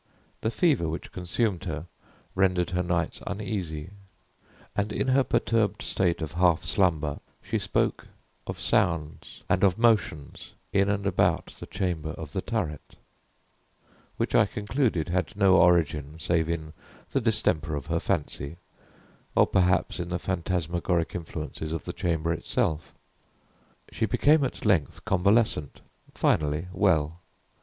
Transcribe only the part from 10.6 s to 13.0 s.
in and about the chamber of the turret,